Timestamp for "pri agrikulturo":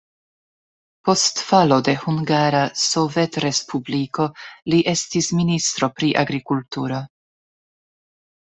6.01-7.05